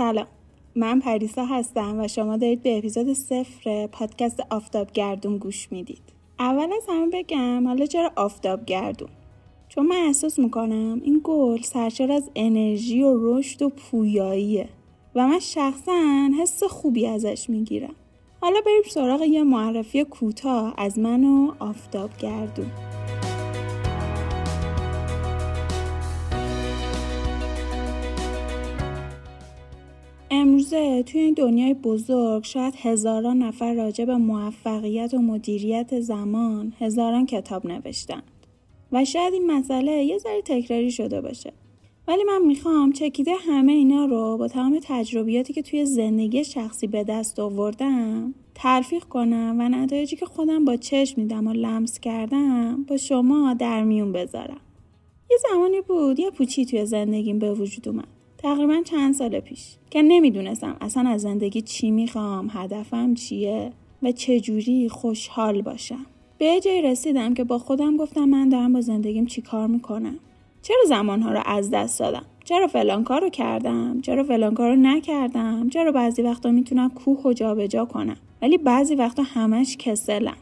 سلام. 0.00 0.26
من 0.76 1.00
پریسا 1.00 1.44
هستم 1.44 2.00
و 2.00 2.08
شما 2.08 2.36
دارید 2.36 2.62
به 2.62 2.78
اپیزود 2.78 3.12
صفر 3.12 3.86
پادکست 3.86 4.40
آفتاب 4.50 4.92
گردون 4.92 5.38
گوش 5.38 5.72
می‌دید. 5.72 6.02
اول 6.38 6.72
از 6.72 6.82
همه 6.88 7.06
بگم 7.12 7.68
حالا 7.68 7.86
چرا 7.86 8.12
آفتاب 8.16 8.64
گردون؟ 8.64 9.08
چون 9.68 9.86
من 9.86 9.96
احساس 9.96 10.38
می‌کنم 10.38 11.00
این 11.04 11.20
گل 11.24 11.62
سرشار 11.62 12.12
از 12.12 12.30
انرژی 12.36 13.02
و 13.02 13.16
رشد 13.20 13.62
و 13.62 13.68
پویاییه 13.68 14.68
و 15.14 15.28
من 15.28 15.38
شخصا 15.38 16.30
حس 16.40 16.62
خوبی 16.62 17.06
ازش 17.06 17.50
می‌گیرم. 17.50 17.94
حالا 18.40 18.60
بریم 18.66 18.82
سراغ 18.88 19.22
یه 19.22 19.42
معرفی 19.42 20.04
کوتاه 20.04 20.74
از 20.76 20.98
من 20.98 21.24
و 21.24 21.52
آفتاب 21.58 22.10
گردون. 22.18 22.70
امروزه 30.32 31.02
توی 31.02 31.20
این 31.20 31.34
دنیای 31.34 31.74
بزرگ 31.74 32.44
شاید 32.44 32.74
هزاران 32.76 33.38
نفر 33.38 33.74
راجع 33.74 34.04
به 34.04 34.16
موفقیت 34.16 35.14
و 35.14 35.18
مدیریت 35.18 36.00
زمان 36.00 36.72
هزاران 36.78 37.26
کتاب 37.26 37.66
نوشتند. 37.66 38.22
و 38.92 39.04
شاید 39.04 39.34
این 39.34 39.50
مسئله 39.50 39.92
یه 39.92 40.18
ذره 40.18 40.42
تکراری 40.42 40.90
شده 40.90 41.20
باشه. 41.20 41.52
ولی 42.08 42.24
من 42.24 42.46
می‌خوام 42.46 42.92
چکیده 42.92 43.32
همه 43.34 43.72
اینا 43.72 44.04
رو 44.04 44.36
با 44.36 44.48
تمام 44.48 44.78
تجربیاتی 44.82 45.52
که 45.52 45.62
توی 45.62 45.84
زندگی 45.84 46.44
شخصی 46.44 46.86
به 46.86 47.04
دست 47.04 47.40
آوردم 47.40 48.34
تلفیق 48.54 49.04
کنم 49.04 49.56
و 49.58 49.68
نتایجی 49.68 50.16
که 50.16 50.26
خودم 50.26 50.64
با 50.64 50.76
چشم 50.76 51.20
میدم 51.20 51.46
و 51.46 51.52
لمس 51.52 52.00
کردم 52.00 52.84
با 52.88 52.96
شما 52.96 53.54
در 53.54 53.82
میون 53.82 54.12
بذارم. 54.12 54.60
یه 55.30 55.36
زمانی 55.50 55.80
بود 55.80 56.18
یه 56.18 56.30
پوچی 56.30 56.64
توی 56.64 56.86
زندگیم 56.86 57.38
به 57.38 57.54
وجود 57.54 57.88
اومد. 57.88 58.19
تقریبا 58.42 58.82
چند 58.84 59.14
سال 59.14 59.40
پیش 59.40 59.76
که 59.90 60.02
نمی‌دونستم 60.02 60.76
اصلا 60.80 61.10
از 61.10 61.20
زندگی 61.20 61.62
چی 61.62 61.90
می‌خوام 61.90 62.50
هدفم 62.52 63.14
چیه 63.14 63.72
و 64.02 64.12
چجوری 64.12 64.88
خوشحال 64.88 65.62
باشم. 65.62 66.06
به 66.38 66.60
جایی 66.60 66.82
رسیدم 66.82 67.34
که 67.34 67.44
با 67.44 67.58
خودم 67.58 67.96
گفتم 67.96 68.24
من 68.24 68.48
دارم 68.48 68.72
با 68.72 68.80
زندگیم 68.80 69.26
چی 69.26 69.42
کار 69.42 69.66
می‌کنم. 69.66 70.18
چرا 70.62 70.78
زمانها 70.86 71.32
رو 71.32 71.42
از 71.46 71.70
دست 71.70 71.98
دادم؟ 71.98 72.24
چرا 72.44 72.66
فلان 72.66 73.04
کار 73.04 73.20
رو 73.20 73.28
کردم؟ 73.28 74.00
چرا 74.00 74.24
فلان 74.24 74.54
کار 74.54 74.70
رو 74.70 74.76
نکردم؟ 74.76 75.68
چرا 75.68 75.92
بعضی 75.92 76.22
وقتا 76.22 76.50
می‌تونم 76.50 76.90
کوه 76.90 77.22
و 77.24 77.32
جابجا 77.32 77.84
کنم؟ 77.84 78.16
ولی 78.42 78.58
بعضی 78.58 78.94
وقتا 78.94 79.22
همش 79.22 79.76
کسلم. 79.76 80.36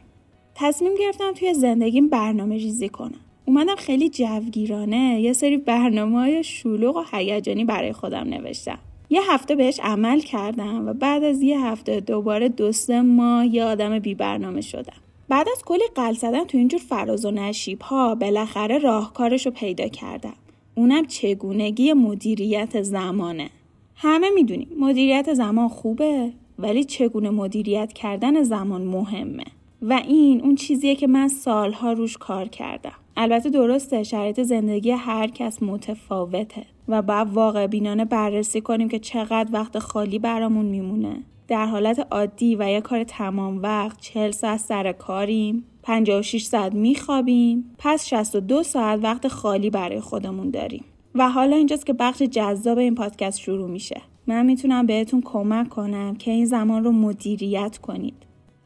تصمیم 0.55 0.93
گرفتم 0.99 1.33
توی 1.33 1.55
زندگیم 1.55 2.09
برنامه 2.09 2.55
ریزی 2.55 2.89
کنم. 2.89 3.21
اومدم 3.49 3.75
خیلی 3.75 4.09
جوگیرانه. 4.09 5.21
یه 5.21 5.33
سری 5.33 5.57
برنامه 5.57 6.19
های 6.19 6.45
شلوغ 6.45 6.97
و 6.97 7.03
هیجانی 7.13 7.65
برای 7.65 7.93
خودم 7.93 8.29
نوشتم. 8.29 8.79
یه 9.11 9.21
هفته 9.33 9.57
بهش 9.57 9.81
عمل 9.81 10.21
کردم 10.21 10.89
و 10.89 10.93
بعد 10.93 11.25
از 11.25 11.43
یه 11.43 11.61
هفته 11.61 12.01
دوباره 12.01 12.49
دو 12.49 12.73
سه 12.73 13.03
ماه 13.03 13.47
یه 13.47 13.65
آدم 13.65 13.99
بی 13.99 14.15
برنامه 14.15 14.61
شدم. 14.61 14.97
بعد 15.29 15.47
از 15.53 15.63
کلی 15.65 15.83
قل 15.95 16.13
زدن 16.13 16.45
تو 16.45 16.59
اینجور 16.59 16.81
فراز 16.81 17.25
و 17.25 17.31
نشیب 17.31 17.81
ها 17.81 18.15
بالاخره 18.15 18.79
راهکارش 18.79 19.47
رو 19.47 19.53
پیدا 19.53 19.89
کردم. 19.89 20.35
اونم 20.75 21.07
چگونگی 21.07 21.93
مدیریت 21.93 22.83
زمانه. 22.83 23.51
همه 23.97 24.31
می‌دونیم 24.31 24.69
مدیریت 24.79 25.35
زمان 25.35 25.69
خوبه 25.69 26.31
ولی 26.59 26.85
چگونه 26.85 27.31
مدیریت 27.31 27.93
کردن 27.93 28.43
زمان 28.43 28.83
مهمه. 28.83 29.45
و 29.83 29.93
این 29.93 30.41
اون 30.41 30.55
چیزیه 30.55 30.95
که 30.95 31.07
من 31.07 31.29
سالها 31.29 31.93
روش 31.93 32.17
کار 32.17 32.49
کردم. 32.49 32.93
البته 33.21 33.51
درسته 33.51 34.03
شرایط 34.03 34.41
زندگی 34.41 34.91
هر 34.91 35.27
کس 35.27 35.63
متفاوته 35.63 36.67
و 36.89 37.03
باید 37.03 37.29
واقع 37.29 37.67
بینانه 37.67 38.05
بررسی 38.05 38.61
کنیم 38.61 38.89
که 38.89 38.99
چقدر 38.99 39.49
وقت 39.53 39.79
خالی 39.79 40.19
برامون 40.19 40.65
میمونه. 40.67 41.23
در 41.49 41.67
حالت 41.67 42.07
عادی 42.11 42.57
و 42.57 42.71
یه 42.71 42.81
کار 42.81 43.05
تمام 43.05 43.63
وقت 43.63 44.01
40 44.01 44.31
ساعت 44.31 44.61
سر 44.61 44.93
کاریم 44.93 45.65
56 45.83 46.45
ساعت 46.45 46.75
میخوابیم 46.75 47.75
پس 47.79 48.07
62 48.07 48.63
ساعت 48.63 49.01
وقت 49.03 49.29
خالی 49.29 49.71
برای 49.71 50.01
خودمون 50.01 50.51
داریم. 50.51 50.85
و 51.15 51.31
حالا 51.31 51.57
اینجاست 51.57 51.87
که 51.87 51.93
بخش 51.93 52.23
جذاب 52.23 52.79
این 52.79 52.95
پادکست 52.95 53.41
شروع 53.41 53.69
میشه. 53.69 54.01
من 54.27 54.47
می‌تونم 54.47 54.87
بهتون 54.87 55.21
کمک 55.25 55.69
کنم 55.69 56.17
که 56.17 56.31
این 56.31 56.47
زمان 56.47 56.85
رو 56.85 56.93
مدیریت 56.93 57.79
کنید. 57.79 58.15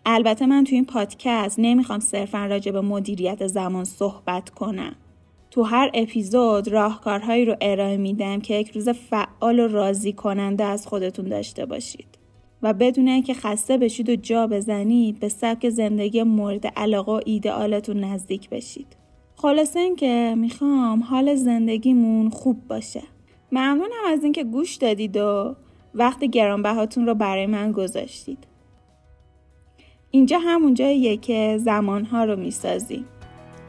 البته 0.06 0.46
من 0.46 0.64
تو 0.64 0.74
این 0.74 0.84
پادکست 0.84 1.58
نمی‌خوام 1.58 2.00
صرفا 2.00 2.46
راجع 2.46 2.72
به 2.72 2.80
مدیریت 2.80 3.46
زمان 3.46 3.84
صحبت 3.84 4.50
کنم. 4.50 4.94
تو 5.50 5.62
هر 5.62 5.90
اپیزود 5.94 6.68
راهکارهایی 6.68 7.44
رو 7.44 7.56
ارائه 7.60 7.96
میدم 7.96 8.41
که 8.41 8.54
یک 8.54 8.70
روز 8.70 8.88
فعال 8.88 9.60
و 9.60 9.68
راضی 9.68 10.12
کننده 10.12 10.64
از 10.64 10.86
خودتون 10.86 11.28
داشته 11.28 11.66
باشید. 11.66 12.18
و 12.62 12.72
بدون 12.72 13.08
اینکه 13.08 13.34
خسته 13.34 13.78
بشید 13.78 14.08
و 14.08 14.16
جا 14.16 14.46
بزنید 14.46 15.20
به 15.20 15.28
سبک 15.28 15.68
زندگی 15.68 16.22
مورد 16.22 16.66
علاقه 16.66 17.12
و 17.12 17.20
ایدئالتون 17.26 18.04
نزدیک 18.04 18.50
بشید. 18.50 18.96
خلاصه 19.36 19.80
اینکه 19.80 20.34
می‌خوام 20.38 21.02
حال 21.02 21.34
زندگیمون 21.34 22.30
خوب 22.30 22.68
باشه. 22.68 23.02
ممنونم 23.52 24.04
از 24.08 24.24
اینکه 24.24 24.44
گوش 24.44 24.76
دادید 24.76 25.16
و 25.16 25.56
وقت 25.94 26.24
گرانبهاتون 26.24 27.06
رو 27.06 27.14
برای 27.14 27.46
من 27.46 27.72
گذاشتید. 27.72 28.51
اینجا 30.14 30.38
همون 30.38 30.74
جاییه 30.74 31.16
که 31.16 31.58
زمانها 31.60 32.24
رو 32.24 32.36
می‌سازیم 32.36 33.04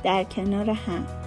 در 0.04 0.24
کنار 0.24 0.70
هم. 0.70 1.23